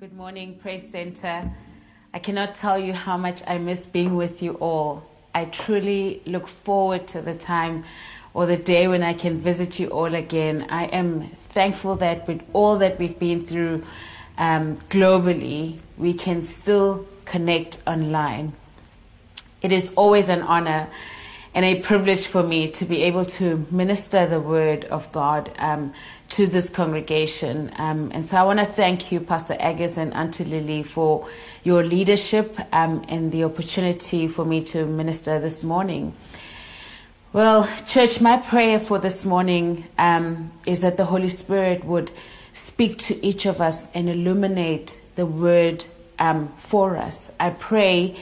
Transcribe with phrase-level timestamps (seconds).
[0.00, 1.52] Good morning, Praise Center.
[2.14, 5.04] I cannot tell you how much I miss being with you all.
[5.34, 7.84] I truly look forward to the time
[8.32, 10.64] or the day when I can visit you all again.
[10.70, 13.84] I am thankful that with all that we've been through
[14.38, 18.54] um, globally, we can still connect online.
[19.60, 20.88] It is always an honor
[21.52, 25.92] and a privilege for me to be able to minister the word of God um,
[26.30, 27.72] to this congregation.
[27.76, 31.28] Um, and so I want to thank you, Pastor Agus and Auntie Lily, for
[31.64, 36.14] your leadership um, and the opportunity for me to minister this morning.
[37.32, 42.10] Well, church, my prayer for this morning um, is that the Holy Spirit would
[42.52, 45.84] speak to each of us and illuminate the word
[46.18, 47.32] um, for us.
[47.40, 48.16] I pray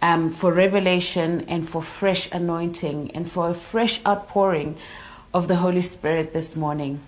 [0.00, 4.76] um, for revelation and for fresh anointing and for a fresh outpouring
[5.32, 7.00] of the Holy Spirit this morning.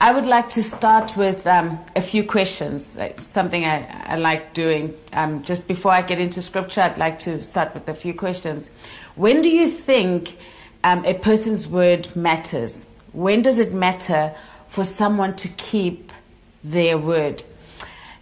[0.00, 4.94] I would like to start with um, a few questions, something I, I like doing.
[5.12, 8.70] Um, just before I get into scripture, I'd like to start with a few questions.
[9.16, 10.36] When do you think
[10.84, 12.86] um, a person's word matters?
[13.12, 14.32] When does it matter
[14.68, 16.12] for someone to keep
[16.62, 17.42] their word?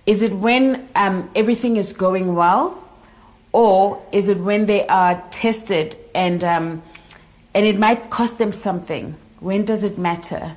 [0.06, 2.82] Is it when um, everything is going well?
[3.52, 6.82] Or is it when they are tested and, um,
[7.52, 9.14] and it might cost them something?
[9.40, 10.56] When does it matter?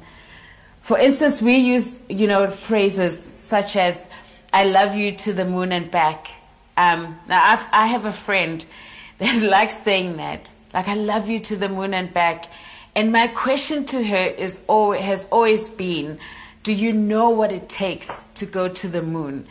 [0.89, 4.09] For instance, we use, you know, phrases such as,
[4.51, 6.29] I love you to the moon and back.
[6.77, 8.65] Um, now, I've, I have a friend
[9.19, 10.51] that likes saying that.
[10.73, 12.45] Like, I love you to the moon and back.
[12.95, 16.17] And my question to her is always, has always been,
[16.63, 19.45] do you know what it takes to go to the moon?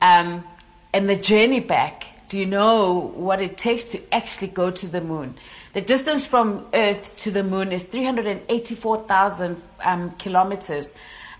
[0.00, 0.44] Um,
[0.92, 5.00] and the journey back do you know what it takes to actually go to the
[5.00, 5.36] moon?
[5.74, 10.94] The distance from Earth to the moon is 384,000 um, kilometers.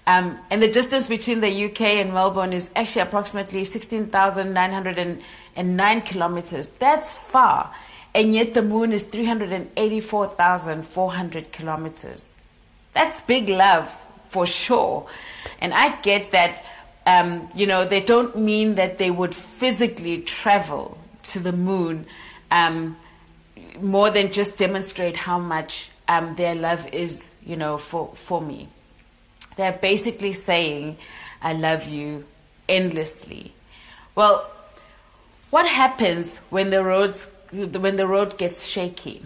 [0.06, 6.68] Um, and the distance between the UK and Melbourne is actually approximately 16,909 kilometers.
[6.68, 7.72] That's far.
[8.14, 12.30] And yet the moon is 384,400 kilometers.
[12.92, 13.96] That's big love
[14.28, 15.08] for sure.
[15.60, 16.62] And I get that
[17.06, 22.06] um, you know, they don't mean that they would physically travel to the moon
[22.50, 22.96] um,
[23.80, 28.68] more than just demonstrate how much um, their love is, you know, for, for me.
[29.56, 30.96] They're basically saying,
[31.42, 32.24] I love you
[32.68, 33.52] endlessly.
[34.14, 34.50] Well,
[35.50, 39.22] what happens when the roads when the road gets shaky?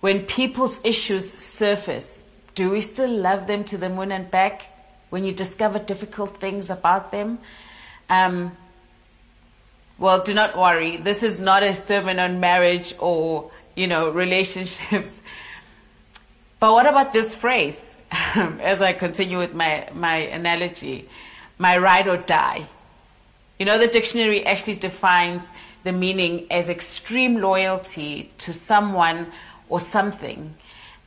[0.00, 2.22] When people's issues surface,
[2.54, 4.68] do we still love them to the moon and back?
[5.14, 7.38] when you discover difficult things about them.
[8.10, 8.56] Um,
[9.98, 10.96] well, do not worry.
[10.96, 15.20] This is not a sermon on marriage or, you know, relationships.
[16.60, 17.94] But what about this phrase?
[18.10, 21.06] As I continue with my, my analogy,
[21.58, 22.64] my ride or die.
[23.58, 25.50] You know, the dictionary actually defines
[25.84, 29.30] the meaning as extreme loyalty to someone
[29.68, 30.54] or something.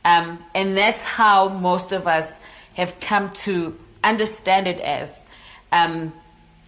[0.04, 2.38] Um, and that's how most of us
[2.74, 5.26] have come to understand it as.
[5.72, 6.12] Um,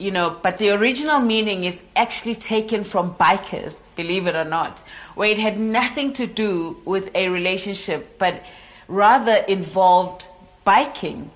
[0.00, 4.80] you know, but the original meaning is actually taken from bikers, believe it or not,
[5.14, 8.42] where it had nothing to do with a relationship, but
[8.88, 10.26] rather involved
[10.64, 11.30] biking.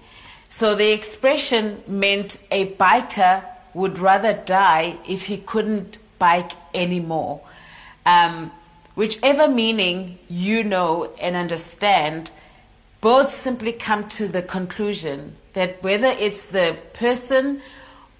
[0.48, 7.42] So the expression meant a biker would rather die if he couldn't bike anymore.
[8.06, 8.50] Um,
[8.94, 12.30] whichever meaning you know and understand,
[13.02, 17.60] both simply come to the conclusion that whether it's the person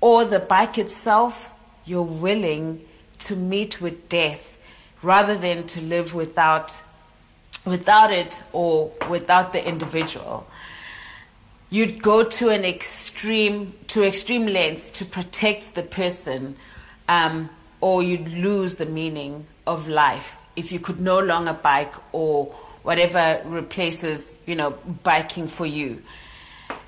[0.04, 1.50] or the bike itself,
[1.87, 2.84] you're willing
[3.19, 4.59] to meet with death
[5.00, 6.78] rather than to live without
[7.65, 10.47] without it or without the individual.
[11.70, 16.56] You'd go to an extreme to extreme lengths to protect the person,
[17.09, 17.48] um,
[17.81, 23.41] or you'd lose the meaning of life if you could no longer bike or whatever
[23.47, 24.72] replaces, you know,
[25.03, 26.03] biking for you.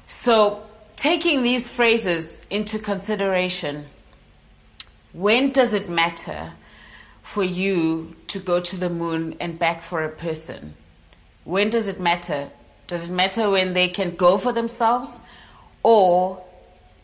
[0.07, 0.63] So,
[0.97, 3.87] taking these phrases into consideration,
[5.13, 6.53] when does it matter
[7.23, 10.75] for you to go to the moon and back for a person?
[11.45, 12.51] When does it matter?
[12.87, 15.21] Does it matter when they can go for themselves?
[15.83, 16.43] Or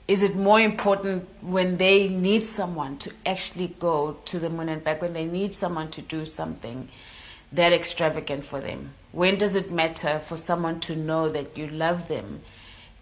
[0.09, 4.83] is it more important when they need someone to actually go to the moon and
[4.83, 6.88] back, when they need someone to do something?
[7.53, 8.95] that extravagant for them?
[9.12, 12.41] When does it matter for someone to know that you love them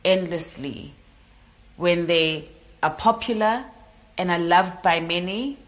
[0.04, 0.92] endlessly?
[1.76, 2.48] When they
[2.82, 3.64] are popular
[4.18, 5.58] and are loved by many,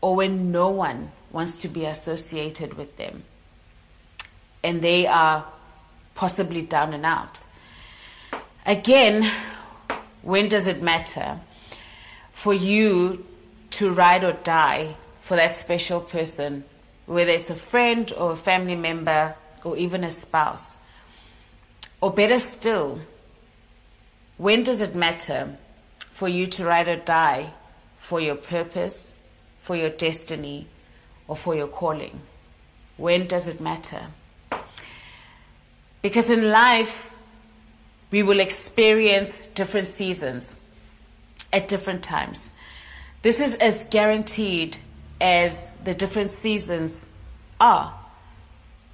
[0.00, 3.24] or when no one wants to be associated with them
[4.62, 5.46] and they are
[6.14, 7.40] possibly down and out?
[8.66, 9.30] Again,
[10.22, 11.40] when does it matter
[12.32, 13.24] for you
[13.70, 16.64] to ride or die for that special person,
[17.06, 19.34] whether it's a friend or a family member
[19.64, 20.78] or even a spouse?
[22.00, 23.00] Or better still,
[24.36, 25.56] when does it matter
[26.10, 27.52] for you to ride or die
[27.98, 29.12] for your purpose,
[29.60, 30.66] for your destiny,
[31.28, 32.20] or for your calling?
[32.96, 34.08] When does it matter?
[36.02, 37.14] Because in life,
[38.10, 40.54] we will experience different seasons
[41.52, 42.52] at different times.
[43.22, 44.76] This is as guaranteed
[45.20, 47.06] as the different seasons
[47.58, 47.94] are.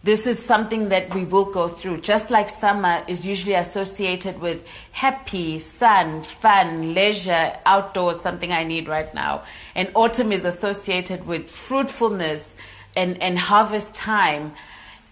[0.03, 2.01] This is something that we will go through.
[2.01, 8.89] Just like summer is usually associated with happy, sun, fun, leisure, outdoors, something I need
[8.89, 9.43] right now.
[9.75, 12.57] And autumn is associated with fruitfulness
[12.97, 14.55] and, and harvest time.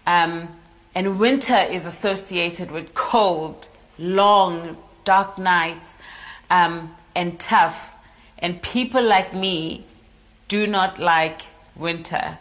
[0.07, 0.49] Um,
[0.95, 3.67] and winter is associated with cold,
[3.99, 5.99] long, dark nights,
[6.49, 7.93] um, and tough.
[8.39, 9.85] And people like me
[10.47, 11.41] do not like
[11.75, 12.39] winter.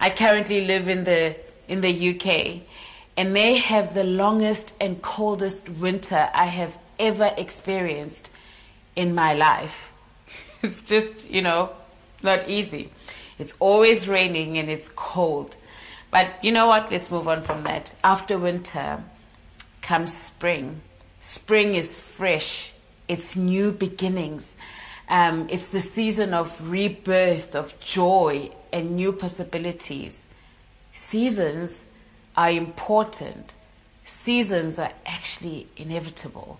[0.00, 1.36] I currently live in the
[1.68, 2.62] in the UK,
[3.16, 8.30] and they have the longest and coldest winter I have ever experienced
[8.94, 9.92] in my life.
[10.62, 11.70] It's just, you know,
[12.22, 12.90] not easy.
[13.38, 15.56] It's always raining and it's cold.
[16.10, 16.90] But you know what?
[16.90, 17.94] Let's move on from that.
[18.02, 19.04] After winter
[19.82, 20.80] comes spring.
[21.20, 22.72] Spring is fresh,
[23.08, 24.56] it's new beginnings.
[25.08, 30.25] Um, it's the season of rebirth, of joy, and new possibilities.
[30.96, 31.84] Seasons
[32.38, 33.54] are important.
[34.02, 36.58] Seasons are actually inevitable.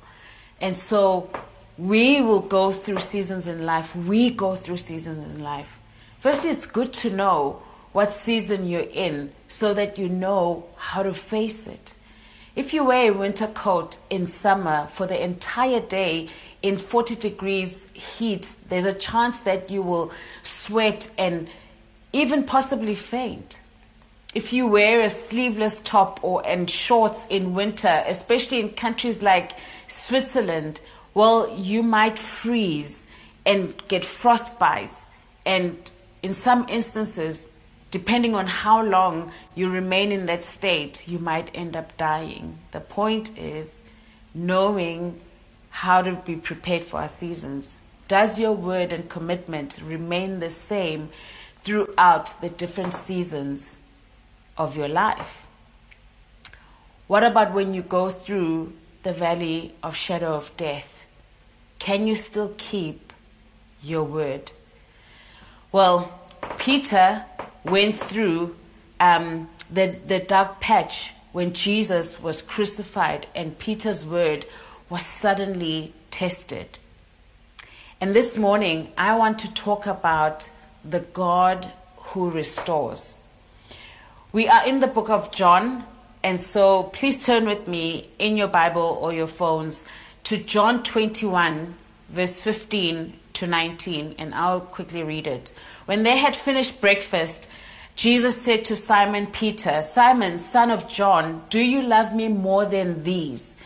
[0.60, 1.30] And so
[1.78, 3.96] we will go through seasons in life.
[3.96, 5.80] We go through seasons in life.
[6.20, 7.62] Firstly, it's good to know
[7.92, 11.94] what season you're in so that you know how to face it.
[12.54, 16.28] If you wear a winter coat in summer for the entire day
[16.60, 20.12] in 40 degrees heat, there's a chance that you will
[20.42, 21.48] sweat and
[22.12, 23.60] even possibly faint
[24.36, 29.52] if you wear a sleeveless top or and shorts in winter, especially in countries like
[29.86, 30.78] Switzerland,
[31.14, 33.06] well, you might freeze
[33.46, 35.06] and get frostbites.
[35.46, 35.90] And
[36.22, 37.48] in some instances,
[37.90, 42.58] depending on how long you remain in that state, you might end up dying.
[42.72, 43.80] The point is
[44.34, 45.18] knowing
[45.70, 47.80] how to be prepared for our seasons.
[48.06, 51.08] Does your word and commitment remain the same
[51.60, 53.78] throughout the different seasons
[54.56, 55.46] of your life?
[57.06, 58.72] What about when you go through
[59.02, 61.06] the valley of shadow of death?
[61.78, 63.12] Can you still keep
[63.82, 64.50] your word?
[65.70, 66.12] Well,
[66.58, 67.24] Peter
[67.64, 68.56] went through
[68.98, 74.46] um, the, the dark patch when Jesus was crucified and Peter's word
[74.88, 76.78] was suddenly tested.
[78.00, 80.48] And this morning, I want to talk about
[80.84, 83.16] the God who restores.
[84.36, 85.82] We are in the book of John,
[86.22, 89.82] and so please turn with me in your Bible or your phones
[90.24, 91.74] to John 21,
[92.10, 95.52] verse 15 to 19, and I'll quickly read it.
[95.86, 97.46] When they had finished breakfast,
[97.94, 103.04] Jesus said to Simon Peter, Simon, son of John, do you love me more than
[103.04, 103.56] these?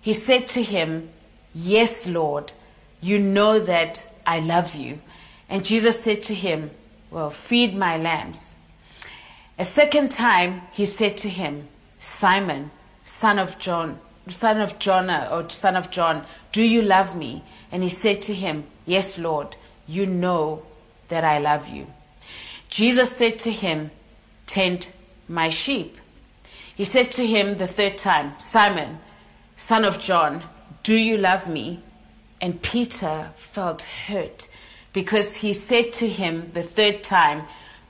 [0.00, 1.10] He said to him,
[1.52, 2.52] Yes, Lord,
[3.00, 5.00] you know that I love you.
[5.48, 6.70] And Jesus said to him,
[7.10, 8.51] Well, feed my lambs.
[9.58, 11.68] A second time he said to him,
[11.98, 12.70] Simon,
[13.04, 17.42] son of John, son of Jonah, or son of John, do you love me?
[17.70, 19.56] And he said to him, Yes, Lord,
[19.86, 20.62] you know
[21.08, 21.86] that I love you.
[22.68, 23.90] Jesus said to him,
[24.46, 24.88] Tend
[25.28, 25.98] my sheep.
[26.74, 28.98] He said to him the third time, Simon,
[29.56, 30.42] son of John,
[30.82, 31.82] do you love me?
[32.40, 34.48] And Peter felt hurt
[34.92, 37.44] because he said to him the third time,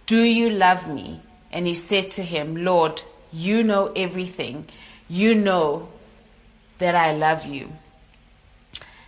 [0.07, 1.21] Do you love me?
[1.52, 4.66] And he said to him, Lord, you know everything.
[5.09, 5.88] You know
[6.78, 7.73] that I love you.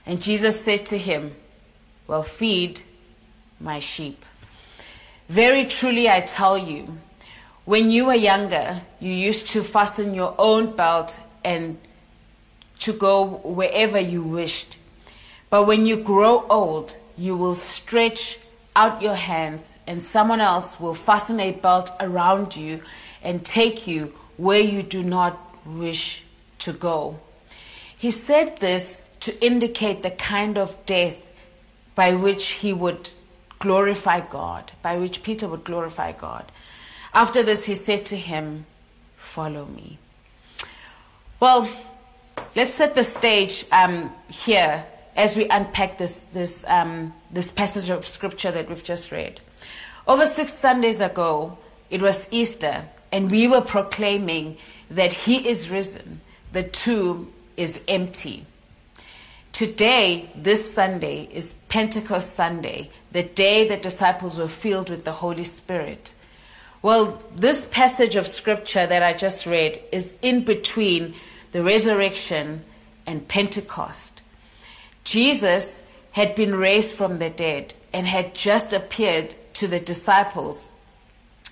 [0.06, 1.34] And Jesus said to him,
[2.06, 2.82] Well, feed
[3.58, 4.24] my sheep.
[5.28, 6.98] Very truly, I tell you,
[7.64, 11.78] when you were younger, you used to fasten your own belt and
[12.80, 14.76] to go wherever you wished.
[15.48, 18.38] But when you grow old, you will stretch
[18.76, 22.80] out your hands, and someone else will fasten a belt around you
[23.22, 26.24] and take you where you do not wish
[26.58, 27.20] to go.
[27.96, 31.26] He said this to indicate the kind of death
[31.94, 33.10] by which he would
[33.60, 36.50] glorify God, by which Peter would glorify God.
[37.14, 38.66] After this, he said to him,
[39.16, 39.98] Follow me.
[41.40, 41.68] Well,
[42.54, 44.84] let's set the stage um, here
[45.16, 49.40] as we unpack this, this, um, this passage of scripture that we've just read.
[50.06, 51.58] Over six Sundays ago,
[51.90, 54.56] it was Easter, and we were proclaiming
[54.90, 56.20] that He is risen,
[56.52, 58.44] the tomb is empty.
[59.52, 65.44] Today, this Sunday, is Pentecost Sunday, the day the disciples were filled with the Holy
[65.44, 66.12] Spirit.
[66.82, 71.14] Well, this passage of scripture that I just read is in between
[71.52, 72.64] the resurrection
[73.06, 74.13] and Pentecost.
[75.04, 75.82] Jesus
[76.12, 80.68] had been raised from the dead and had just appeared to the disciples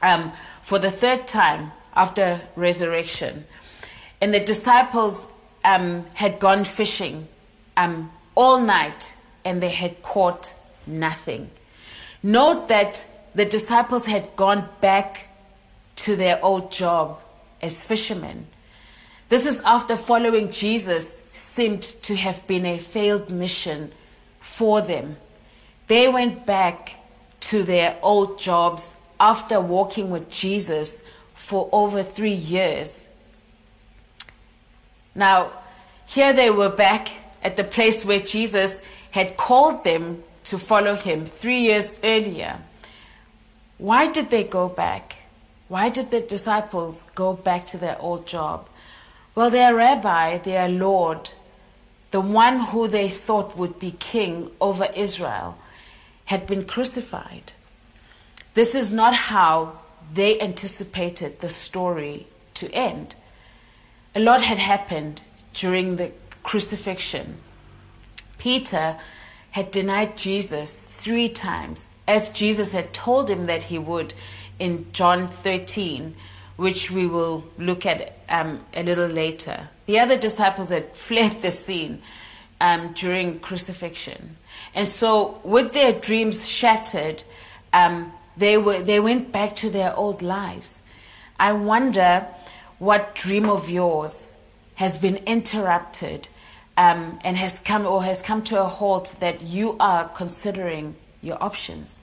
[0.02, 0.32] um,
[0.62, 3.44] for the third time after resurrection.
[4.20, 5.28] And the disciples
[5.64, 7.28] um, had gone fishing
[7.76, 10.52] um, all night and they had caught
[10.86, 11.50] nothing.
[12.22, 15.28] Note that the disciples had gone back
[15.96, 17.20] to their old job
[17.60, 18.46] as fishermen.
[19.28, 23.92] This is after following Jesus seemed to have been a failed mission
[24.40, 25.16] for them.
[25.88, 26.94] They went back
[27.40, 31.02] to their old jobs after walking with Jesus
[31.34, 33.08] for over three years.
[35.14, 35.50] Now,
[36.06, 37.08] here they were back
[37.42, 42.58] at the place where Jesus had called them to follow him three years earlier.
[43.78, 45.16] Why did they go back?
[45.68, 48.68] Why did the disciples go back to their old job?
[49.34, 51.30] Well, their rabbi, their Lord,
[52.10, 55.56] the one who they thought would be king over Israel,
[56.26, 57.52] had been crucified.
[58.54, 59.78] This is not how
[60.12, 63.16] they anticipated the story to end.
[64.14, 65.22] A lot had happened
[65.54, 66.12] during the
[66.42, 67.38] crucifixion.
[68.36, 68.98] Peter
[69.52, 74.12] had denied Jesus three times, as Jesus had told him that he would
[74.58, 76.14] in John 13,
[76.56, 79.68] which we will look at um, a little later.
[79.86, 82.02] The other disciples had fled the scene
[82.60, 84.36] um, during crucifixion.
[84.74, 87.22] And so, with their dreams shattered,
[87.72, 90.82] um, they, were, they went back to their old lives.
[91.38, 92.26] I wonder
[92.78, 94.32] what dream of yours
[94.76, 96.28] has been interrupted
[96.76, 101.42] um, and has come or has come to a halt that you are considering your
[101.42, 102.00] options.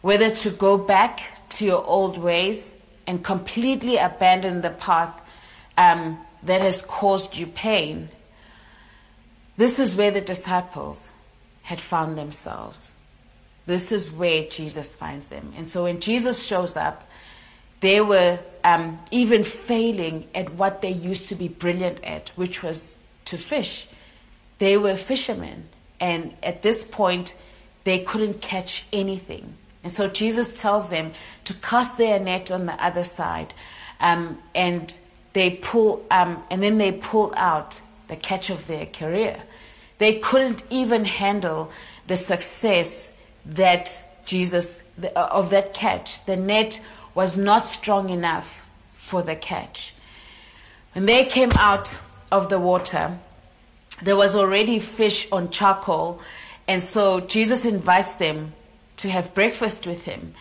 [0.00, 2.76] Whether to go back to your old ways
[3.08, 5.22] and completely abandon the path
[5.78, 8.10] um, that has caused you pain.
[9.56, 11.14] This is where the disciples
[11.62, 12.94] had found themselves.
[13.64, 15.54] This is where Jesus finds them.
[15.56, 17.08] And so when Jesus shows up,
[17.80, 22.94] they were um, even failing at what they used to be brilliant at, which was
[23.24, 23.88] to fish.
[24.58, 25.70] They were fishermen.
[25.98, 27.34] And at this point,
[27.84, 29.54] they couldn't catch anything.
[29.88, 31.12] And so Jesus tells them
[31.44, 33.54] to cast their net on the other side.
[34.00, 34.94] Um, and
[35.32, 39.40] they pull, um, and then they pull out the catch of their career.
[39.96, 41.72] They couldn't even handle
[42.06, 43.16] the success
[43.46, 43.90] that
[44.26, 46.22] Jesus, uh, of that catch.
[46.26, 46.82] The net
[47.14, 49.94] was not strong enough for the catch.
[50.92, 51.98] When they came out
[52.30, 53.16] of the water,
[54.02, 56.20] there was already fish on charcoal,
[56.68, 58.52] and so Jesus invites them
[58.98, 60.34] to have breakfast with him.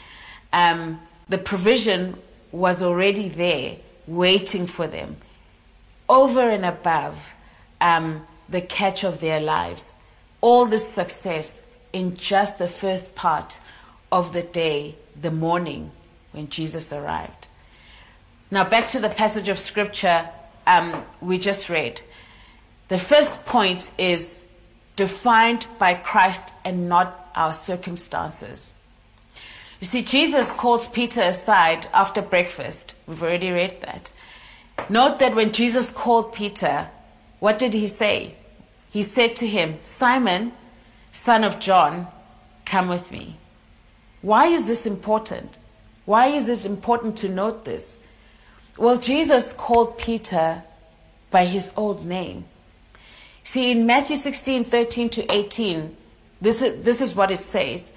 [0.54, 1.00] Um,
[1.30, 2.18] the provision
[2.52, 5.18] was already there, waiting for them,
[6.08, 7.36] over and above
[7.82, 9.96] um, the catch of their lives.
[10.42, 13.60] All this success in just the first part
[14.12, 15.92] of the day, the morning
[16.32, 17.48] when Jesus arrived.
[18.50, 20.30] Now, back to the passage of scripture
[20.66, 22.02] um, we just read.
[22.90, 24.46] The first point is
[24.96, 28.74] defined by Christ and not our circumstances.
[29.80, 32.96] You see, Jesus calls Peter aside after breakfast.
[33.06, 34.12] We've already read that.
[34.90, 36.90] Note that when Jesus called Peter,
[37.40, 38.36] what did he say?
[38.90, 40.54] He said to him, Simon,
[41.12, 42.08] son of John,
[42.66, 43.38] come with me.
[44.22, 45.58] Why is this important?
[46.06, 48.00] Why is it important to note this?
[48.78, 50.64] Well, Jesus called Peter
[51.30, 52.46] by his old name.
[53.44, 55.96] See, in Matthew 16, 13 to 18,
[56.42, 57.94] this is, this is what it says.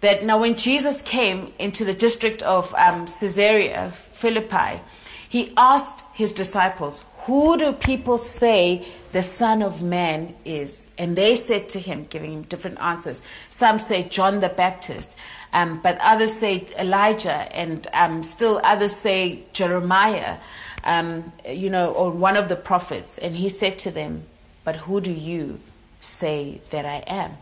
[0.00, 4.80] That now when Jesus came into the district of um, Caesarea Philippi,
[5.28, 10.88] he asked his disciples, who do people say the Son of Man is?
[10.96, 13.20] And they said to him, giving him different answers.
[13.50, 15.14] Some say John the Baptist,
[15.52, 20.38] um, but others say Elijah, and um, still others say Jeremiah,
[20.84, 23.18] um, you know, or one of the prophets.
[23.18, 24.24] And he said to them,
[24.64, 25.60] But who do you
[26.00, 27.36] say that I am?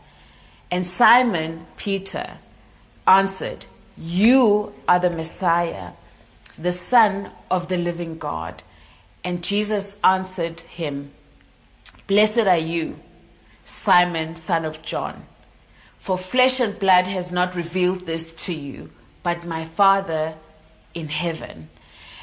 [0.71, 2.39] And Simon Peter
[3.07, 5.93] answered, You are the Messiah,
[6.59, 8.63] the Son of the living God.
[9.23, 11.13] And Jesus answered him,
[12.07, 12.99] Blessed are you,
[13.65, 15.27] Simon, son of John.
[15.99, 18.91] For flesh and blood has not revealed this to you,
[19.25, 20.35] but my Father
[20.95, 21.69] in heaven.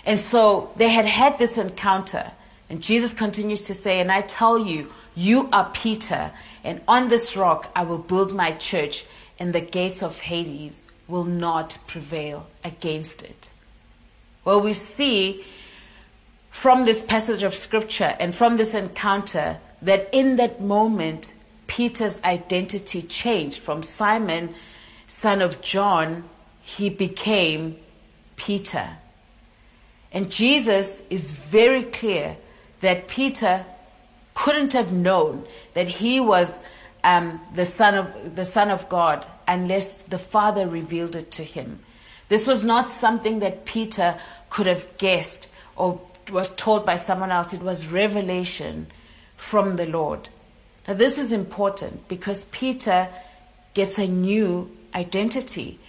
[0.06, 2.32] And so they had had this encounter.
[2.70, 6.32] And Jesus continues to say, And I tell you, you are Peter,
[6.64, 9.06] and on this rock I will build my church,
[9.40, 13.52] and the gates of Hades will not prevail against it.
[14.46, 15.44] Well, we see
[16.50, 21.34] from this passage of scripture and from this encounter that in that moment,
[21.68, 24.54] Peter's identity changed from Simon,
[25.08, 26.24] son of John,
[26.62, 27.78] he became
[28.36, 28.88] Peter.
[30.12, 32.38] And Jesus is very clear
[32.82, 33.66] that Peter
[34.34, 36.62] couldn't have known that he was
[37.04, 41.80] um, the son of the son of God unless the Father revealed it to him.
[42.30, 44.18] This was not something that Peter
[44.50, 47.54] could have guessed or was told by someone else.
[47.54, 48.88] It was revelation
[49.36, 50.30] from the Lord.
[50.88, 53.10] Now, this is important because Peter
[53.74, 55.80] gets a new identity.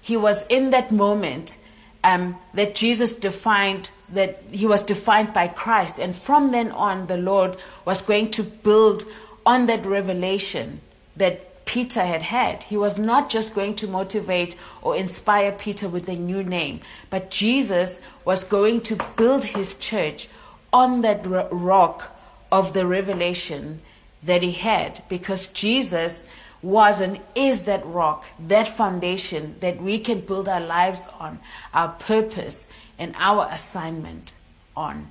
[0.00, 1.56] He was in that moment
[2.02, 7.16] um, that Jesus defined that he was defined by Christ, and from then on, the
[7.16, 9.04] Lord was going to build
[9.46, 10.80] on that revelation
[11.16, 12.62] that Peter had had.
[12.64, 16.80] He was not just going to motivate or inspire Peter with a new name,
[17.10, 20.28] but Jesus was going to build his church
[20.72, 22.16] on that rock
[22.52, 23.80] of the revelation
[24.22, 26.24] that he had because Jesus
[26.62, 31.38] was and is that rock, that foundation that we can build our lives on,
[31.74, 32.66] our purpose
[32.98, 34.34] and our assignment
[34.76, 35.10] on.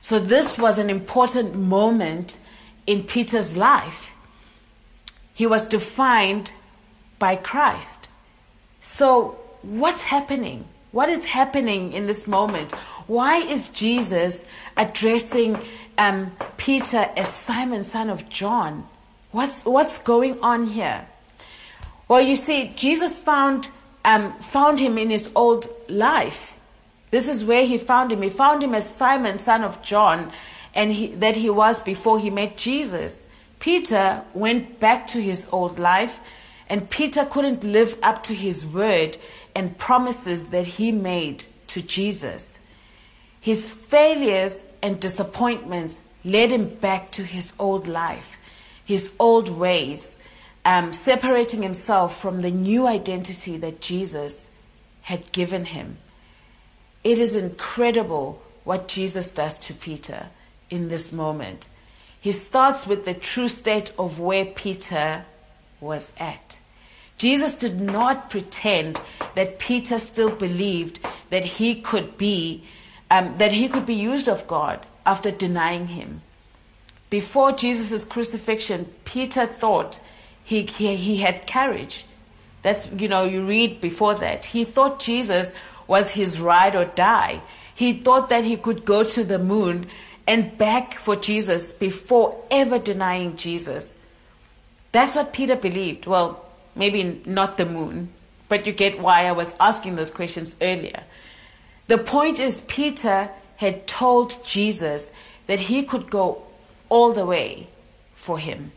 [0.00, 2.38] So, this was an important moment
[2.86, 4.16] in Peter's life.
[5.34, 6.52] He was defined
[7.18, 8.08] by Christ.
[8.80, 10.64] So, what's happening?
[10.90, 12.72] What is happening in this moment?
[13.06, 14.44] Why is Jesus
[14.76, 15.58] addressing
[15.96, 18.86] um, Peter as Simon, son of John?
[19.30, 21.06] What's, what's going on here?
[22.08, 23.70] Well, you see, Jesus found,
[24.04, 26.58] um, found him in his old life.
[27.12, 28.22] This is where he found him.
[28.22, 30.32] He found him as Simon, son of John,
[30.74, 33.26] and he, that he was before he met Jesus.
[33.60, 36.20] Peter went back to his old life,
[36.70, 39.18] and Peter couldn't live up to his word
[39.54, 42.58] and promises that he made to Jesus.
[43.42, 48.38] His failures and disappointments led him back to his old life,
[48.82, 50.18] his old ways,
[50.64, 54.48] um, separating himself from the new identity that Jesus
[55.02, 55.98] had given him.
[57.04, 60.28] It is incredible what Jesus does to Peter
[60.70, 61.68] in this moment.
[62.20, 65.24] He starts with the true state of where Peter
[65.80, 66.58] was at.
[67.18, 69.00] Jesus did not pretend
[69.34, 72.64] that Peter still believed that he could be
[73.10, 76.22] um, that he could be used of God after denying him.
[77.10, 80.00] Before Jesus' crucifixion, Peter thought
[80.42, 82.06] he, he, he had courage.
[82.62, 84.46] That's, you know, you read before that.
[84.46, 85.52] He thought Jesus
[85.86, 87.42] was his ride or die.
[87.74, 89.86] He thought that he could go to the moon
[90.26, 93.96] and back for Jesus before ever denying Jesus.
[94.92, 96.06] That's what Peter believed.
[96.06, 96.44] Well,
[96.76, 98.10] maybe not the moon,
[98.48, 101.02] but you get why I was asking those questions earlier.
[101.88, 105.10] The point is, Peter had told Jesus
[105.46, 106.42] that he could go
[106.88, 107.68] all the way
[108.14, 108.72] for him.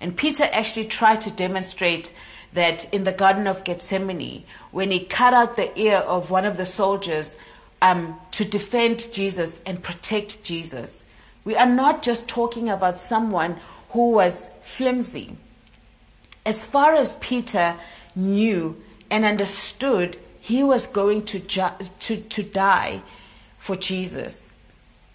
[0.00, 2.12] And Peter actually tried to demonstrate
[2.52, 6.56] that in the Garden of Gethsemane, when he cut out the ear of one of
[6.56, 7.36] the soldiers
[7.82, 11.04] um, to defend Jesus and protect Jesus.
[11.44, 13.56] We are not just talking about someone
[13.90, 15.36] who was flimsy.
[16.44, 17.74] As far as Peter
[18.14, 18.80] knew
[19.10, 23.02] and understood, he was going to, ju- to, to die
[23.58, 24.52] for Jesus.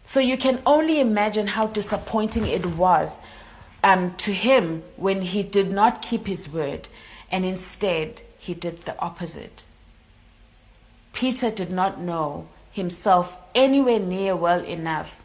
[0.06, 3.22] So you can only imagine how disappointing it was
[3.84, 6.88] um, to him when he did not keep his word
[7.34, 9.66] and instead he did the opposite.
[11.14, 15.22] Peter did not know himself anywhere near well enough,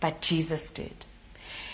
[0.00, 1.04] but Jesus did.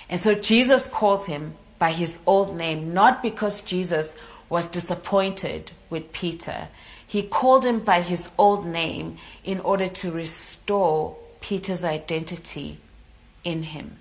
[0.09, 4.17] And so Jesus calls him by his old name, not because Jesus
[4.49, 6.69] was disappointed with Peter,
[7.07, 12.79] he called him by his old name in order to restore Peter's identity
[13.45, 13.99] in him.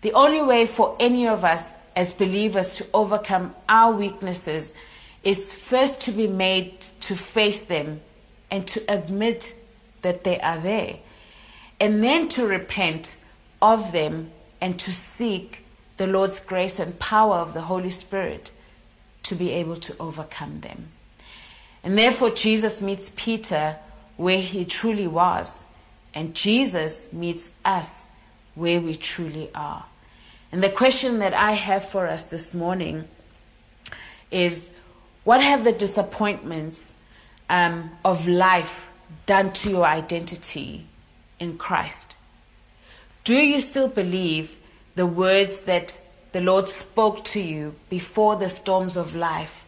[0.00, 4.72] The only way for any of us as believers to overcome our weaknesses
[5.22, 8.00] is first to be made to face them
[8.50, 9.54] and to admit
[10.02, 10.98] that they are there,
[11.80, 13.16] and then to repent
[13.60, 15.64] of them and to seek
[15.96, 18.52] the Lord's grace and power of the Holy Spirit
[19.22, 20.88] to be able to overcome them.
[21.84, 23.76] And therefore, Jesus meets Peter
[24.16, 25.64] where he truly was,
[26.14, 28.10] and Jesus meets us
[28.54, 29.86] where we truly are.
[30.52, 33.08] And the question that I have for us this morning
[34.30, 34.72] is
[35.24, 36.92] what have the disappointments
[37.48, 38.86] um, of life
[39.24, 40.86] done to your identity
[41.40, 42.16] in Christ?
[43.24, 44.58] Do you still believe
[44.94, 45.98] the words that
[46.32, 49.64] the Lord spoke to you before the storms of life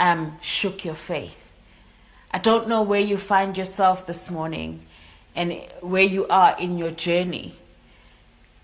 [0.00, 1.52] um, shook your faith?
[2.32, 4.84] I don't know where you find yourself this morning
[5.36, 7.54] and where you are in your journey.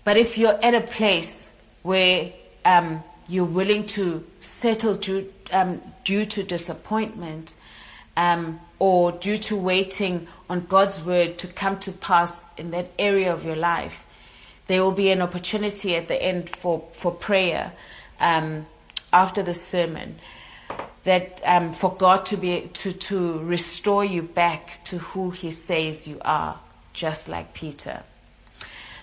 [0.05, 2.31] But if you're at a place where
[2.63, 7.55] um, you're willing to settle due, um, due to disappointment
[8.15, 13.33] um, or due to waiting on God's word to come to pass in that area
[13.33, 14.05] of your life,
[14.67, 17.73] there will be an opportunity at the end for, for prayer
[18.19, 18.67] um,
[19.11, 20.19] after the sermon
[21.03, 26.07] that um, for God to be to, to restore you back to who He says
[26.07, 26.59] you are,
[26.93, 28.03] just like Peter.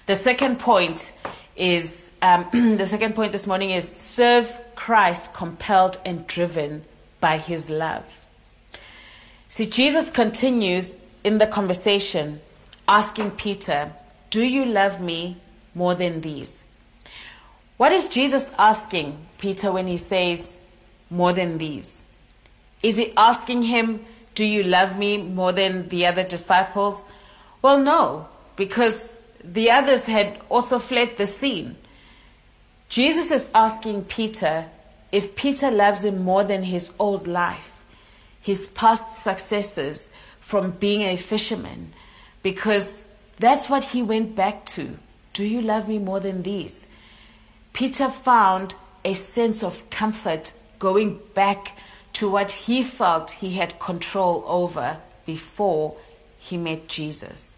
[0.07, 1.13] The second point
[1.57, 6.85] is um, the second point this morning is serve Christ compelled and driven
[7.21, 8.27] by His love.
[9.49, 12.41] See, Jesus continues in the conversation
[12.89, 13.93] asking Peter,
[14.31, 15.37] "Do you love me
[15.75, 16.65] more than these.
[17.77, 20.59] What is Jesus asking Peter when he says,
[21.11, 22.03] more than these?
[22.83, 27.05] Is he asking him, Do you love me more than the other disciples?
[27.61, 31.77] Well, no, because the others had also fled the scene.
[32.89, 34.67] Jesus is asking Peter
[35.11, 37.85] if Peter loves him more than his old life,
[38.41, 40.09] his past successes
[40.41, 41.93] from being a fisherman,
[42.43, 43.07] because
[43.39, 44.99] that's what he went back to.
[45.33, 46.87] Do you love me more than these?
[47.73, 48.75] Peter found
[49.05, 51.77] a sense of comfort going back
[52.15, 55.97] to what he felt he had control over before
[56.39, 57.52] he met Jesus.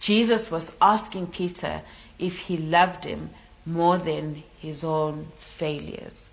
[0.00, 1.82] Jesus was asking Peter
[2.18, 3.30] if he loved him
[3.64, 6.30] more than his own failures.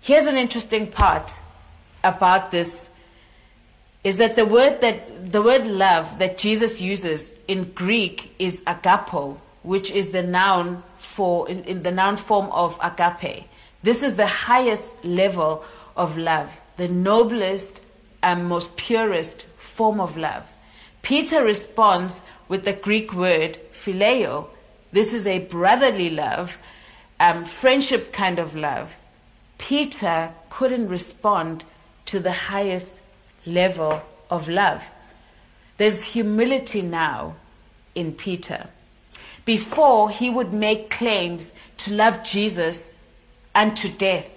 [0.00, 1.32] Here's an interesting part
[2.02, 2.92] about this
[4.04, 9.38] is that the word that the word love that Jesus uses in Greek is agapo,
[9.62, 13.44] which is the noun for in, in the noun form of agape.
[13.82, 15.64] This is the highest level
[15.96, 17.80] of love, the noblest
[18.22, 20.46] and most purest form of love.
[21.08, 24.46] Peter responds with the Greek word phileo.
[24.92, 26.58] This is a brotherly love,
[27.18, 28.94] um, friendship kind of love.
[29.56, 31.64] Peter couldn't respond
[32.04, 33.00] to the highest
[33.46, 34.86] level of love.
[35.78, 37.36] There's humility now
[37.94, 38.68] in Peter
[39.46, 42.92] before he would make claims to love Jesus
[43.54, 44.28] unto death.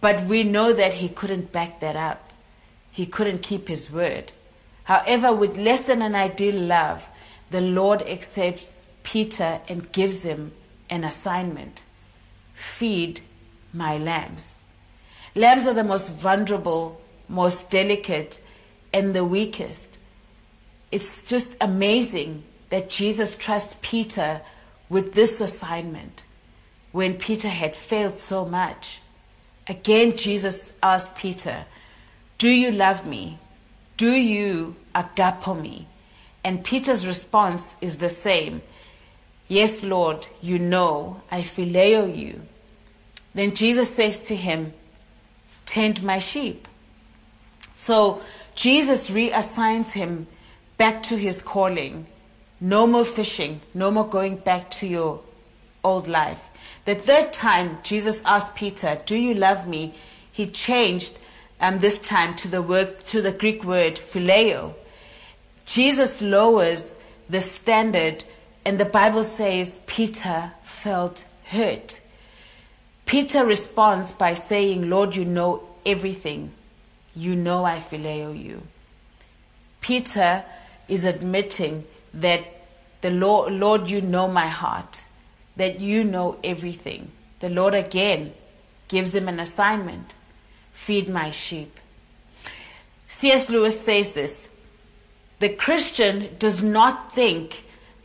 [0.00, 2.32] But we know that he couldn't back that up.
[2.90, 4.32] He couldn't keep his word.
[4.90, 7.08] However, with less than an ideal love,
[7.52, 10.50] the Lord accepts Peter and gives him
[10.90, 11.84] an assignment
[12.54, 13.20] feed
[13.72, 14.56] my lambs.
[15.36, 18.40] Lambs are the most vulnerable, most delicate,
[18.92, 19.96] and the weakest.
[20.90, 24.40] It's just amazing that Jesus trusts Peter
[24.88, 26.24] with this assignment
[26.90, 29.00] when Peter had failed so much.
[29.68, 31.66] Again, Jesus asked Peter,
[32.38, 33.38] Do you love me?
[33.96, 35.86] Do you agapo me?
[36.44, 38.62] And Peter's response is the same
[39.48, 42.40] Yes, Lord, you know, I phileo you.
[43.34, 44.72] Then Jesus says to him,
[45.66, 46.68] Tend my sheep.
[47.74, 48.22] So
[48.54, 50.28] Jesus reassigns him
[50.76, 52.06] back to his calling
[52.60, 55.20] no more fishing, no more going back to your
[55.82, 56.50] old life.
[56.84, 59.94] The third time Jesus asked Peter, Do you love me?
[60.30, 61.12] He changed
[61.60, 64.74] um, this time to the word to the Greek word phileo.
[65.66, 66.94] Jesus lowers
[67.28, 68.24] the standard,
[68.64, 72.00] and the Bible says Peter felt hurt.
[73.06, 76.52] Peter responds by saying, Lord, you know everything.
[77.14, 78.62] You know I phileo you.
[79.80, 80.44] Peter
[80.88, 82.44] is admitting that
[83.00, 85.00] the Lord, Lord, you know my heart,
[85.56, 87.10] that you know everything.
[87.40, 88.32] The Lord again
[88.88, 90.14] gives him an assignment
[90.80, 91.78] feed my sheep.
[93.06, 93.50] C.S.
[93.50, 94.48] Lewis says this
[95.38, 97.64] the Christian does not think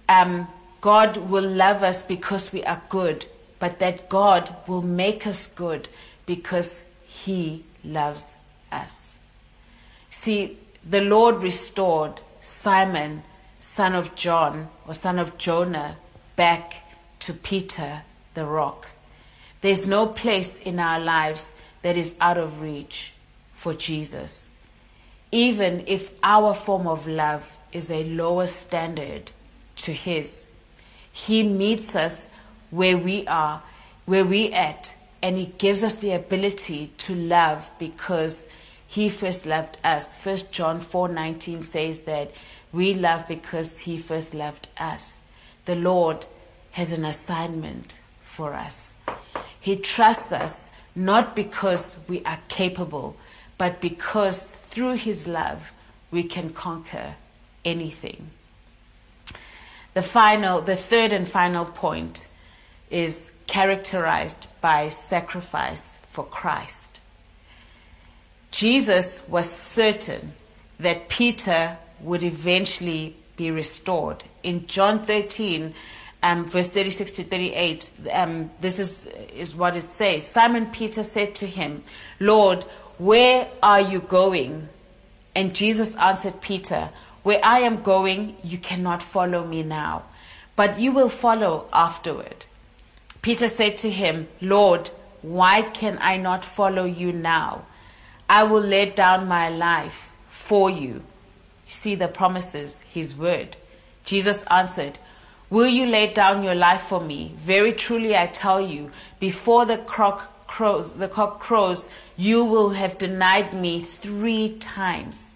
[0.09, 0.47] um,
[0.81, 3.25] God will love us because we are good,
[3.59, 5.87] but that God will make us good
[6.25, 8.35] because he loves
[8.71, 9.19] us.
[10.09, 13.23] See, the Lord restored Simon
[13.59, 15.95] son of John or son of Jonah
[16.35, 16.83] back
[17.19, 18.89] to Peter the rock.
[19.61, 21.51] There's no place in our lives
[21.85, 23.13] that is out of reach
[23.53, 24.49] for Jesus.
[25.31, 29.29] Even if our form of love is a lower standard
[29.77, 30.47] to His,
[31.11, 32.27] He meets us
[32.71, 33.61] where we are
[34.05, 38.47] where we at and he gives us the ability to love because
[38.87, 40.15] he first loved us.
[40.15, 42.31] First John 4:19 says that
[42.71, 45.21] we love because he first loved us.
[45.65, 46.25] The Lord
[46.71, 48.93] has an assignment for us.
[49.59, 53.15] He trusts us not because we are capable,
[53.57, 55.73] but because through his love
[56.11, 57.15] we can conquer
[57.63, 58.29] anything.
[59.93, 62.27] The final, the third and final point
[62.89, 66.99] is characterized by sacrifice for Christ.
[68.51, 70.33] Jesus was certain
[70.79, 74.23] that Peter would eventually be restored.
[74.43, 75.73] In John 13,
[76.25, 80.25] um, verse 36 to 38, um, this is, is what it says.
[80.25, 81.83] Simon Peter said to him,
[82.19, 82.63] Lord,
[82.97, 84.67] where are you going?
[85.35, 86.89] And Jesus answered Peter,
[87.21, 90.05] Where I am going, you cannot follow me now,
[90.55, 92.47] but you will follow afterward.
[93.21, 94.89] Peter said to him, Lord,
[95.21, 97.65] why can I not follow you now?
[98.27, 101.03] I will lay down my life for you.
[101.67, 103.57] See the promises, his word.
[104.03, 104.97] Jesus answered,
[105.49, 107.33] Will you lay down your life for me?
[107.37, 112.97] Very truly I tell you, before the cock crows, the cock crows, you will have
[112.97, 115.33] denied me three times.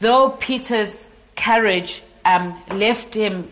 [0.00, 3.50] Though Peter's courage um, left him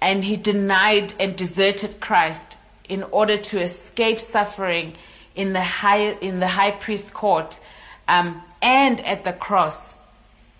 [0.00, 2.56] and he denied and deserted Christ
[2.88, 4.94] in order to escape suffering
[5.34, 7.58] in the high, in the high priest court
[8.08, 9.94] um, and at the cross,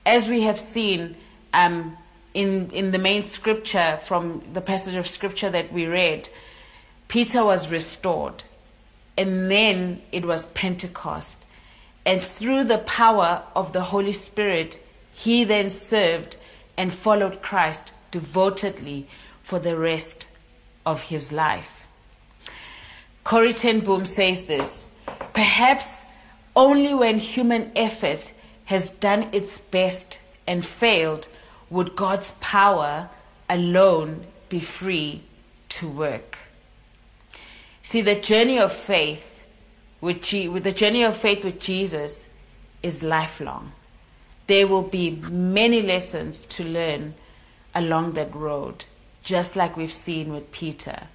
[0.04, 1.16] as we have seen
[1.54, 1.96] um,
[2.36, 6.28] in, in the main scripture from the passage of scripture that we read,
[7.08, 8.44] Peter was restored.
[9.16, 11.38] And then it was Pentecost.
[12.04, 14.78] And through the power of the Holy Spirit,
[15.14, 16.36] he then served
[16.76, 19.06] and followed Christ devotedly
[19.42, 20.28] for the rest
[20.84, 21.86] of his life.
[23.24, 24.86] Corrie ten Boom says this
[25.32, 26.04] Perhaps
[26.54, 28.30] only when human effort
[28.66, 31.28] has done its best and failed
[31.70, 33.08] would God's power
[33.48, 35.22] alone be free
[35.70, 36.38] to work.
[37.82, 39.44] See, the journey of faith
[40.00, 42.28] with, the journey of faith with Jesus
[42.82, 43.72] is lifelong.
[44.46, 47.14] There will be many lessons to learn
[47.74, 48.84] along that road,
[49.22, 51.08] just like we've seen with Peter.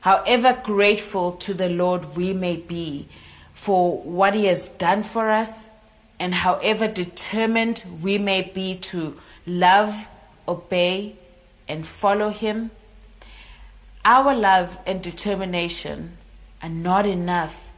[0.00, 3.08] However grateful to the Lord we may be
[3.52, 5.70] for what He has done for us,
[6.18, 10.08] and however determined we may be to love,
[10.46, 11.16] obey,
[11.68, 12.70] and follow Him,
[14.04, 16.16] our love and determination
[16.62, 17.72] are not enough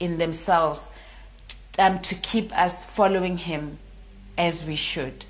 [0.00, 0.90] in themselves
[1.78, 3.78] um, to keep us following Him
[4.38, 5.24] as we should.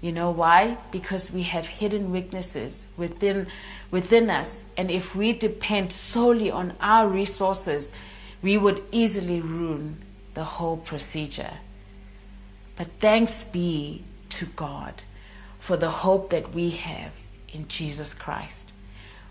[0.00, 0.78] You know why?
[0.92, 3.48] Because we have hidden weaknesses within
[3.90, 7.90] within us, and if we depend solely on our resources,
[8.42, 11.54] we would easily ruin the whole procedure.
[12.76, 14.04] But thanks be
[14.38, 15.02] to God
[15.58, 17.12] for the hope that we have
[17.52, 18.72] in Jesus Christ.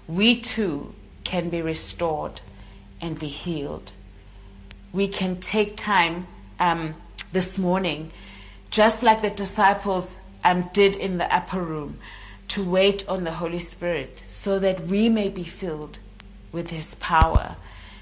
[0.07, 0.93] We too
[1.23, 2.41] can be restored
[3.01, 3.91] and be healed.
[4.93, 6.27] We can take time
[6.59, 6.95] um,
[7.31, 8.11] this morning
[8.69, 11.99] just like the disciples um, did in the upper room,
[12.49, 15.99] to wait on the Holy Spirit so that we may be filled
[16.51, 17.55] with His power,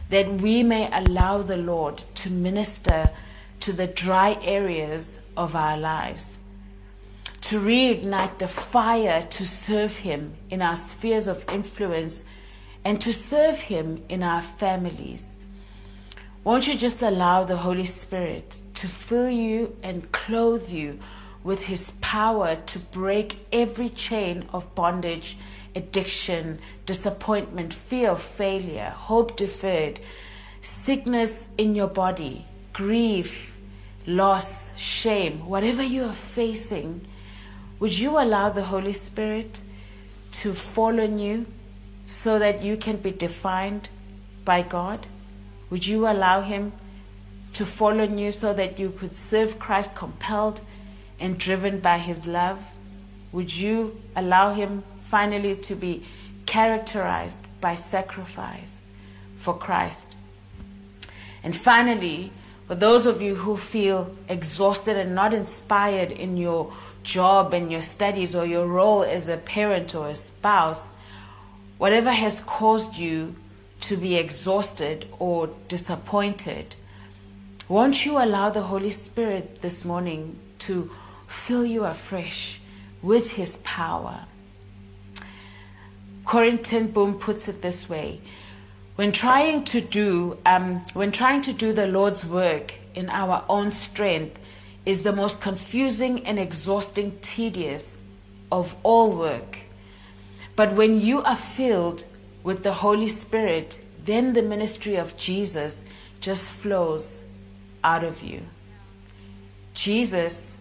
[0.09, 3.09] that we may allow the Lord to minister
[3.61, 6.37] to the dry areas of our lives,
[7.45, 12.25] to reignite the fire to serve Him in our spheres of influence
[12.83, 15.35] and to serve Him in our families.
[16.43, 20.97] Won't you just allow the Holy Spirit to fill you and clothe you
[21.43, 25.37] with His power to break every chain of bondage,
[25.75, 29.99] addiction, disappointment, fear of failure, hope deferred,
[30.61, 33.55] sickness in your body, grief,
[34.07, 37.07] loss, shame, whatever you are facing?
[37.79, 39.59] Would you allow the Holy Spirit
[40.33, 41.45] to fall on you
[42.05, 43.89] so that you can be defined
[44.43, 45.05] by God?
[45.69, 46.71] Would you allow Him
[47.55, 50.59] to fall on you so that you could serve Christ compelled
[51.19, 52.59] and driven by his love?
[53.31, 56.03] Would you allow him finally to be
[56.45, 58.83] characterized by sacrifice
[59.37, 60.05] for Christ?
[61.43, 62.31] And finally,
[62.67, 66.73] for those of you who feel exhausted and not inspired in your
[67.05, 70.95] job and your studies or your role as a parent or a spouse,
[71.77, 73.35] whatever has caused you
[73.81, 76.75] to be exhausted or disappointed,
[77.69, 80.91] won't you allow the Holy Spirit this morning to
[81.27, 82.59] fill you afresh
[83.01, 84.25] with His power?
[86.25, 88.19] Corrie ten Boom puts it this way
[88.95, 93.71] when trying to do um, when trying to do the Lord's work in our own
[93.71, 94.39] strength
[94.85, 97.99] is the most confusing and exhausting, tedious
[98.51, 99.59] of all work.
[100.55, 102.05] But when you are filled
[102.43, 105.83] with the Holy Spirit, then the ministry of Jesus
[106.21, 107.23] just flows
[107.83, 108.41] out of you.
[109.73, 110.55] Jesus,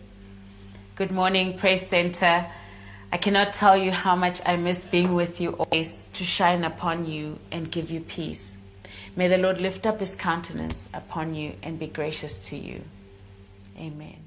[0.97, 2.47] good morning, Praise Center.
[3.13, 7.07] I cannot tell you how much I miss being with you always to shine upon
[7.07, 8.57] you and give you peace.
[9.15, 12.83] May the Lord lift up his countenance upon you and be gracious to you.
[13.77, 14.24] Amen.